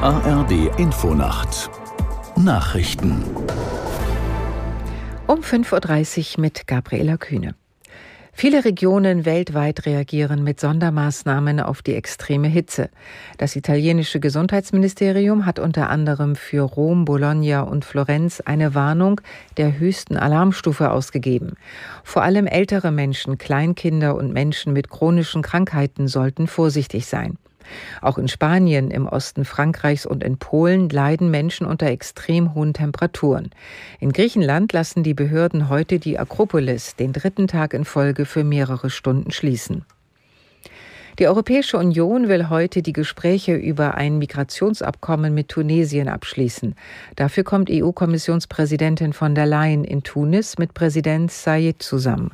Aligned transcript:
ARD 0.00 0.70
Infonacht 0.78 1.68
Nachrichten 2.36 3.24
um 5.26 5.40
5.30 5.40 6.36
Uhr 6.36 6.40
mit 6.40 6.68
Gabriela 6.68 7.16
Kühne. 7.16 7.56
Viele 8.32 8.64
Regionen 8.64 9.24
weltweit 9.24 9.86
reagieren 9.86 10.44
mit 10.44 10.60
Sondermaßnahmen 10.60 11.58
auf 11.58 11.82
die 11.82 11.96
extreme 11.96 12.46
Hitze. 12.46 12.90
Das 13.38 13.56
italienische 13.56 14.20
Gesundheitsministerium 14.20 15.46
hat 15.46 15.58
unter 15.58 15.90
anderem 15.90 16.36
für 16.36 16.62
Rom, 16.62 17.04
Bologna 17.04 17.62
und 17.62 17.84
Florenz 17.84 18.40
eine 18.40 18.76
Warnung 18.76 19.20
der 19.56 19.80
höchsten 19.80 20.16
Alarmstufe 20.16 20.92
ausgegeben. 20.92 21.54
Vor 22.04 22.22
allem 22.22 22.46
ältere 22.46 22.92
Menschen, 22.92 23.36
Kleinkinder 23.36 24.14
und 24.14 24.32
Menschen 24.32 24.72
mit 24.72 24.90
chronischen 24.90 25.42
Krankheiten 25.42 26.06
sollten 26.06 26.46
vorsichtig 26.46 27.06
sein. 27.06 27.36
Auch 28.00 28.18
in 28.18 28.28
Spanien, 28.28 28.90
im 28.90 29.06
Osten 29.06 29.44
Frankreichs 29.44 30.06
und 30.06 30.22
in 30.22 30.38
Polen 30.38 30.88
leiden 30.88 31.30
Menschen 31.30 31.66
unter 31.66 31.86
extrem 31.86 32.54
hohen 32.54 32.74
Temperaturen. 32.74 33.50
In 34.00 34.12
Griechenland 34.12 34.72
lassen 34.72 35.02
die 35.02 35.14
Behörden 35.14 35.68
heute 35.68 35.98
die 35.98 36.18
Akropolis 36.18 36.96
den 36.96 37.12
dritten 37.12 37.48
Tag 37.48 37.74
in 37.74 37.84
Folge 37.84 38.24
für 38.24 38.44
mehrere 38.44 38.90
Stunden 38.90 39.30
schließen. 39.30 39.84
Die 41.18 41.26
Europäische 41.26 41.78
Union 41.78 42.28
will 42.28 42.48
heute 42.48 42.80
die 42.80 42.92
Gespräche 42.92 43.56
über 43.56 43.96
ein 43.96 44.18
Migrationsabkommen 44.18 45.34
mit 45.34 45.48
Tunesien 45.48 46.08
abschließen. 46.08 46.76
Dafür 47.16 47.42
kommt 47.42 47.70
EU-Kommissionspräsidentin 47.72 49.12
von 49.12 49.34
der 49.34 49.46
Leyen 49.46 49.82
in 49.82 50.04
Tunis 50.04 50.58
mit 50.58 50.74
Präsident 50.74 51.32
Sayed 51.32 51.82
zusammen. 51.82 52.30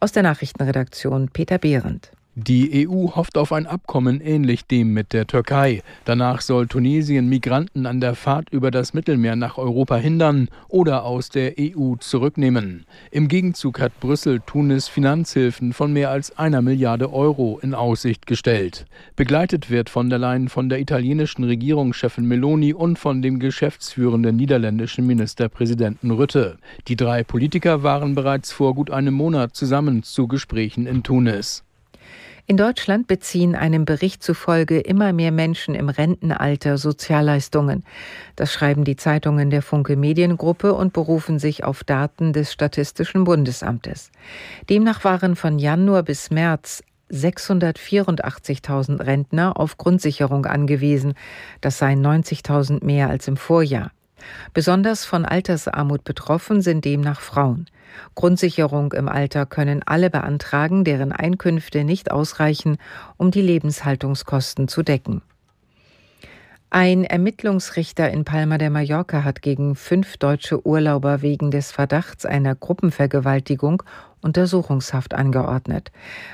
Aus 0.00 0.12
der 0.12 0.22
Nachrichtenredaktion 0.22 1.28
Peter 1.28 1.58
Behrendt. 1.58 2.10
Die 2.38 2.86
EU 2.86 3.12
hofft 3.16 3.38
auf 3.38 3.50
ein 3.50 3.66
Abkommen 3.66 4.20
ähnlich 4.20 4.66
dem 4.66 4.92
mit 4.92 5.14
der 5.14 5.26
Türkei. 5.26 5.82
Danach 6.04 6.42
soll 6.42 6.66
Tunesien 6.66 7.30
Migranten 7.30 7.86
an 7.86 7.98
der 7.98 8.14
Fahrt 8.14 8.50
über 8.50 8.70
das 8.70 8.92
Mittelmeer 8.92 9.36
nach 9.36 9.56
Europa 9.56 9.96
hindern 9.96 10.50
oder 10.68 11.04
aus 11.04 11.30
der 11.30 11.54
EU 11.58 11.94
zurücknehmen. 11.96 12.84
Im 13.10 13.28
Gegenzug 13.28 13.80
hat 13.80 13.98
Brüssel 14.00 14.42
Tunis 14.44 14.86
Finanzhilfen 14.86 15.72
von 15.72 15.94
mehr 15.94 16.10
als 16.10 16.36
einer 16.36 16.60
Milliarde 16.60 17.10
Euro 17.10 17.58
in 17.62 17.72
Aussicht 17.72 18.26
gestellt. 18.26 18.84
Begleitet 19.16 19.70
wird 19.70 19.88
von 19.88 20.10
der 20.10 20.18
Leyen 20.18 20.50
von 20.50 20.68
der 20.68 20.78
italienischen 20.78 21.42
Regierungschefin 21.42 22.26
Meloni 22.26 22.74
und 22.74 22.98
von 22.98 23.22
dem 23.22 23.38
geschäftsführenden 23.38 24.36
niederländischen 24.36 25.06
Ministerpräsidenten 25.06 26.10
Rütte. 26.10 26.58
Die 26.88 26.96
drei 26.96 27.24
Politiker 27.24 27.82
waren 27.82 28.14
bereits 28.14 28.52
vor 28.52 28.74
gut 28.74 28.90
einem 28.90 29.14
Monat 29.14 29.56
zusammen 29.56 30.02
zu 30.02 30.28
Gesprächen 30.28 30.86
in 30.86 31.02
Tunis. 31.02 31.62
In 32.48 32.56
Deutschland 32.56 33.08
beziehen 33.08 33.56
einem 33.56 33.84
Bericht 33.84 34.22
zufolge 34.22 34.78
immer 34.78 35.12
mehr 35.12 35.32
Menschen 35.32 35.74
im 35.74 35.88
Rentenalter 35.88 36.78
Sozialleistungen. 36.78 37.82
Das 38.36 38.52
schreiben 38.52 38.84
die 38.84 38.94
Zeitungen 38.94 39.50
der 39.50 39.62
Funke 39.62 39.96
Mediengruppe 39.96 40.72
und 40.72 40.92
berufen 40.92 41.40
sich 41.40 41.64
auf 41.64 41.82
Daten 41.82 42.32
des 42.32 42.52
Statistischen 42.52 43.24
Bundesamtes. 43.24 44.12
Demnach 44.70 45.02
waren 45.02 45.34
von 45.34 45.58
Januar 45.58 46.04
bis 46.04 46.30
März 46.30 46.84
684.000 47.10 49.04
Rentner 49.04 49.58
auf 49.58 49.76
Grundsicherung 49.76 50.46
angewiesen. 50.46 51.14
Das 51.60 51.78
seien 51.78 52.00
90.000 52.04 52.84
mehr 52.84 53.10
als 53.10 53.26
im 53.26 53.36
Vorjahr. 53.36 53.90
Besonders 54.54 55.04
von 55.04 55.24
Altersarmut 55.24 56.04
betroffen 56.04 56.62
sind 56.62 56.84
demnach 56.84 57.20
Frauen. 57.20 57.66
Grundsicherung 58.14 58.92
im 58.92 59.08
Alter 59.08 59.46
können 59.46 59.82
alle 59.84 60.10
beantragen, 60.10 60.84
deren 60.84 61.12
Einkünfte 61.12 61.84
nicht 61.84 62.10
ausreichen, 62.10 62.78
um 63.16 63.30
die 63.30 63.42
Lebenshaltungskosten 63.42 64.68
zu 64.68 64.82
decken. 64.82 65.22
Ein 66.68 67.04
Ermittlungsrichter 67.04 68.10
in 68.10 68.24
Palma 68.24 68.58
de 68.58 68.70
Mallorca 68.70 69.22
hat 69.22 69.40
gegen 69.40 69.76
fünf 69.76 70.16
deutsche 70.16 70.66
Urlauber 70.66 71.22
wegen 71.22 71.50
des 71.50 71.70
Verdachts 71.70 72.26
einer 72.26 72.56
Gruppenvergewaltigung 72.56 73.84
Untersuchungshaft 74.20 75.14
angeordnet. 75.14 75.92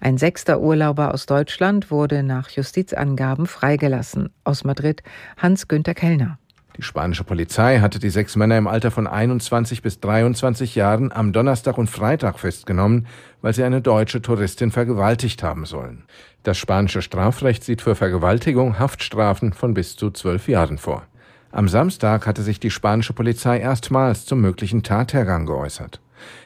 Ein 0.00 0.16
sechster 0.16 0.60
Urlauber 0.60 1.12
aus 1.12 1.26
Deutschland 1.26 1.90
wurde 1.90 2.22
nach 2.22 2.48
Justizangaben 2.48 3.46
freigelassen. 3.46 4.30
Aus 4.44 4.64
Madrid 4.64 5.02
Hans-Günther 5.36 5.94
Kellner. 5.94 6.38
Die 6.76 6.82
spanische 6.82 7.22
Polizei 7.22 7.78
hatte 7.78 8.00
die 8.00 8.10
sechs 8.10 8.34
Männer 8.34 8.58
im 8.58 8.66
Alter 8.66 8.90
von 8.90 9.06
21 9.06 9.80
bis 9.80 10.00
23 10.00 10.74
Jahren 10.74 11.12
am 11.12 11.32
Donnerstag 11.32 11.78
und 11.78 11.88
Freitag 11.88 12.40
festgenommen, 12.40 13.06
weil 13.42 13.54
sie 13.54 13.62
eine 13.62 13.80
deutsche 13.80 14.20
Touristin 14.20 14.72
vergewaltigt 14.72 15.44
haben 15.44 15.66
sollen. 15.66 16.02
Das 16.42 16.58
spanische 16.58 17.00
Strafrecht 17.00 17.62
sieht 17.62 17.80
für 17.80 17.94
Vergewaltigung 17.94 18.80
Haftstrafen 18.80 19.52
von 19.52 19.72
bis 19.72 19.94
zu 19.94 20.10
zwölf 20.10 20.48
Jahren 20.48 20.78
vor. 20.78 21.04
Am 21.52 21.68
Samstag 21.68 22.26
hatte 22.26 22.42
sich 22.42 22.58
die 22.58 22.72
spanische 22.72 23.12
Polizei 23.12 23.60
erstmals 23.60 24.26
zum 24.26 24.40
möglichen 24.40 24.82
Tathergang 24.82 25.46
geäußert. 25.46 26.00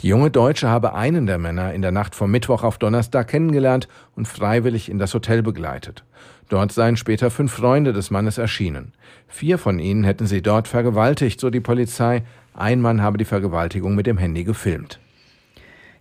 Die 0.00 0.08
junge 0.08 0.30
Deutsche 0.30 0.68
habe 0.68 0.94
einen 0.94 1.26
der 1.26 1.38
Männer 1.38 1.74
in 1.74 1.82
der 1.82 1.92
Nacht 1.92 2.14
vom 2.14 2.30
Mittwoch 2.30 2.62
auf 2.62 2.78
Donnerstag 2.78 3.28
kennengelernt 3.28 3.88
und 4.16 4.26
freiwillig 4.26 4.88
in 4.88 4.98
das 4.98 5.14
Hotel 5.14 5.42
begleitet. 5.42 6.04
Dort 6.48 6.72
seien 6.72 6.96
später 6.96 7.30
fünf 7.30 7.52
Freunde 7.52 7.92
des 7.92 8.10
Mannes 8.10 8.38
erschienen. 8.38 8.92
Vier 9.28 9.58
von 9.58 9.78
ihnen 9.78 10.04
hätten 10.04 10.26
sie 10.26 10.42
dort 10.42 10.68
vergewaltigt, 10.68 11.40
so 11.40 11.50
die 11.50 11.60
Polizei. 11.60 12.22
Ein 12.54 12.80
Mann 12.80 13.02
habe 13.02 13.18
die 13.18 13.24
Vergewaltigung 13.24 13.94
mit 13.94 14.06
dem 14.06 14.18
Handy 14.18 14.44
gefilmt. 14.44 14.98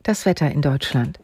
Das 0.03 0.25
Wetter 0.25 0.49
in 0.49 0.61
Deutschland. 0.61 1.19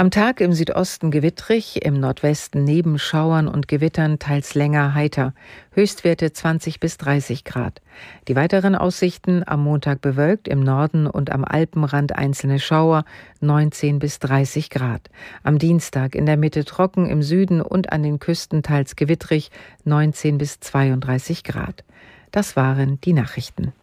Am 0.00 0.10
Tag 0.10 0.40
im 0.40 0.54
Südosten 0.54 1.10
gewittrig, 1.10 1.84
im 1.84 2.00
Nordwesten 2.00 2.64
neben 2.64 2.98
Schauern 2.98 3.46
und 3.46 3.68
Gewittern 3.68 4.18
teils 4.18 4.54
länger 4.54 4.94
heiter. 4.94 5.34
Höchstwerte 5.72 6.32
20 6.32 6.80
bis 6.80 6.96
30 6.96 7.44
Grad. 7.44 7.82
Die 8.26 8.34
weiteren 8.34 8.74
Aussichten 8.74 9.42
am 9.46 9.62
Montag 9.62 10.00
bewölkt, 10.00 10.48
im 10.48 10.60
Norden 10.60 11.06
und 11.06 11.30
am 11.30 11.44
Alpenrand 11.44 12.16
einzelne 12.16 12.60
Schauer 12.60 13.04
19 13.42 13.98
bis 13.98 14.20
30 14.20 14.70
Grad. 14.70 15.10
Am 15.42 15.58
Dienstag 15.58 16.14
in 16.14 16.24
der 16.24 16.38
Mitte 16.38 16.64
trocken, 16.64 17.04
im 17.04 17.22
Süden 17.22 17.60
und 17.60 17.92
an 17.92 18.02
den 18.02 18.18
Küsten 18.18 18.62
teils 18.62 18.96
gewittrig 18.96 19.50
19 19.84 20.38
bis 20.38 20.60
32 20.60 21.44
Grad. 21.44 21.84
Das 22.30 22.56
waren 22.56 23.02
die 23.02 23.12
Nachrichten. 23.12 23.74